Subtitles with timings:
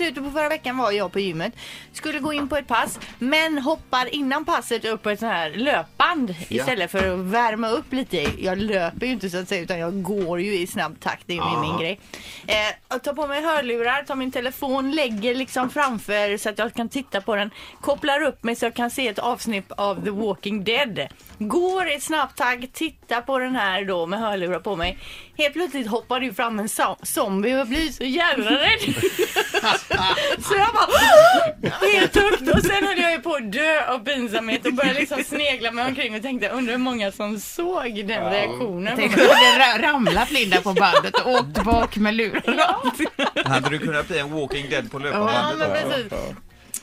[0.00, 1.52] slutet på förra veckan var jag på gymmet.
[1.92, 5.50] Skulle gå in på ett pass men hoppar innan passet upp på ett sånt här
[5.50, 8.16] löpband istället för att värma upp lite.
[8.38, 11.22] Jag löper ju inte så att säga utan jag går ju i snabb takt.
[11.26, 12.00] Det är ju min grej.
[12.46, 12.54] Eh,
[12.88, 16.88] jag tar på mig hörlurar, tar min telefon, lägger liksom framför så att jag kan
[16.88, 17.50] titta på den.
[17.80, 21.08] Kopplar upp mig så jag kan se ett avsnitt av The Walking Dead.
[21.38, 24.98] Går i snabbtakt, tittar på den här då med hörlurar på mig.
[25.38, 28.80] Helt plötsligt hoppar det ju fram en zo- zombie och jag blir så jävla rädd.
[30.48, 34.66] så jag bara helt högt och sen höll jag ju på att dö av pinsamhet
[34.66, 38.96] och började liksom snegla mig omkring och tänkte undrar hur många som såg den reaktionen.
[38.96, 42.60] på Tänk om ra- ramlat Linda på bandet och åkt bak med luren.
[43.44, 46.16] Hade du kunnat bli en walking dead på Ja, löpande men då?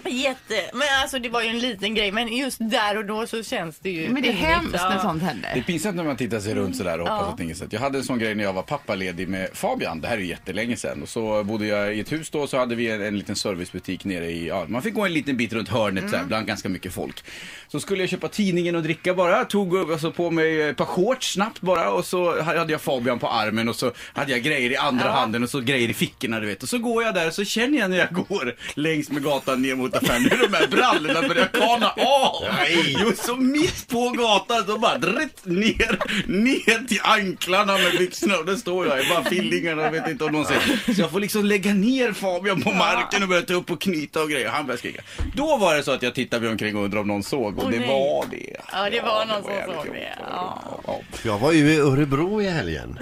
[0.06, 3.44] Jätte, men alltså det var ju en liten grej men just där och då så
[3.44, 5.02] känns det ju Men det är hemskt när Ja.
[5.02, 5.64] sånt Det är händer.
[5.68, 7.34] pinsamt när man tittar sig runt sådär och hoppas Ja.
[7.34, 7.74] att inget sätt.
[7.74, 10.02] Jag hade en sån grej när jag var pappaledig med Fabian.
[10.02, 11.02] Det här är ju jättelänge sedan.
[11.04, 14.06] Och så bodde jag i ett hus då så hade vi en, en liten servicebutik
[14.06, 16.12] nere i, ja, man fick gå en liten bit runt hörnet Mm.
[16.12, 17.24] såhär, bland ganska mycket folk.
[17.68, 19.46] Så skulle jag köpa tidningen och dricka bara.
[19.46, 23.28] Tog alltså, på mig ett par shorts snabbt bara och så hade jag Fabian på
[23.30, 26.46] armen och så hade jag grejer i andra handen och så grejer i fickorna du
[26.48, 26.64] vet.
[26.64, 29.62] Och så går jag där och så känner jag när jag går längs med gatan
[29.62, 32.46] ner mot affären hur de här brallorna börjar kana av.
[32.86, 38.46] Jo, så mitt på gatan så bara dritt ner, ner till anklarna med byxorna och
[38.46, 40.94] där står jag i bara fillingarna och vet inte om någon ser.
[40.94, 44.22] Så jag får liksom lägga ner Fabian på marken och börja ta upp och knyta
[44.24, 44.50] och grejer.
[44.50, 45.02] Han börjar skrika.
[45.36, 47.64] Då var det så att jag tittade mig omkring och undrade om någon såg och
[47.64, 47.88] Åh, det nej.
[47.88, 48.56] var det.
[48.72, 50.02] Ja, det var någon som jävligt såg jobbigt.
[50.02, 50.18] det.
[50.32, 50.64] Ja.
[50.88, 51.00] Ja.
[51.24, 53.00] Jag var ju i Örebro i helgen.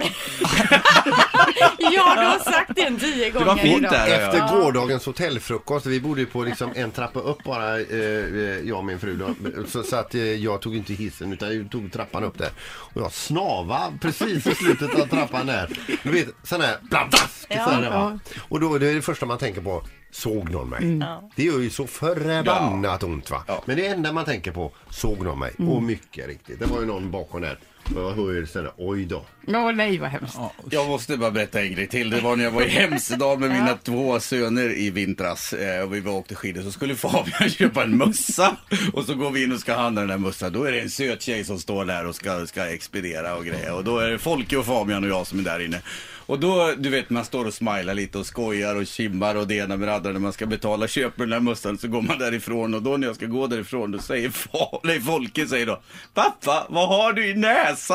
[1.78, 3.92] ja, du har sagt det tio gånger var fint idag.
[3.92, 4.08] där.
[4.08, 4.26] Ja, ja.
[4.26, 8.78] Efter gårdagens hotellfrukost, vi bodde ju på liksom en trappa upp bara, eh, eh, jag
[8.78, 9.34] och min fru då.
[9.66, 12.50] Så, så att eh, jag tog inte hissen utan jag tog trappan upp där.
[12.66, 15.78] Och jag snava precis i slutet av trappan där.
[16.02, 17.46] Du vet, sån här pladask!
[17.48, 18.18] Ja, så här, va?
[18.48, 21.00] Och då det är det första man tänker på, såg någon mig?
[21.36, 23.44] Det gör ju så förbannat ont va.
[23.46, 23.62] Ja.
[23.66, 25.52] Men det enda man tänker på, såg någon mig?
[25.58, 26.58] Och mycket riktigt.
[26.58, 27.58] Det var ju någon bakom där.
[27.94, 29.24] Jag hör ju sen, oj då.
[29.48, 30.36] Åh nej vad hemskt.
[30.70, 32.10] Jag måste bara berätta en grej till.
[32.10, 35.94] Det var när jag var i Hemsedal med mina två söner i vintras eh, och
[35.94, 36.62] vi var och åkte skidor.
[36.62, 38.56] Så skulle Fabian köpa en mössa
[38.92, 40.52] och så går vi in och ska handla den där mössan.
[40.52, 43.72] Då är det en söt tjej som står där och ska, ska expediera och grejer.
[43.74, 45.80] Och då är det Folke och Fabian och jag som är där inne.
[46.28, 49.54] Och då, du vet, man står och smilar lite och skojar och kimmar och det
[49.54, 50.88] ena med det andra när man ska betala.
[50.88, 53.90] Köper den där mössan så går man därifrån och då när jag ska gå därifrån
[53.90, 55.80] då säger Fa- nej, Folke säger då
[56.14, 57.75] Pappa, vad har du i näsan?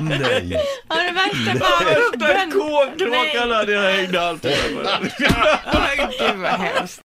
[0.00, 0.60] Nej.
[0.88, 5.12] Ja, det värsta bara Den kåkråkan hade jag hängde allt över.
[5.72, 7.00] Oj, Gud vad hemskt.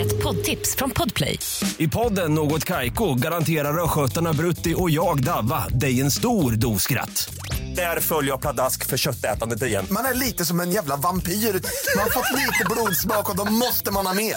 [0.00, 1.38] Ett poddtips från Podplay.
[1.78, 7.34] I podden Något Kaiko garanterar östgötarna Brutti och jag, Davva, dig en stor dos skratt.
[7.76, 9.86] Där följer jag pladask för köttätandet igen.
[9.90, 11.32] Man är lite som en jävla vampyr.
[11.32, 14.36] Man har fått lite blodsmak och då måste man ha mer.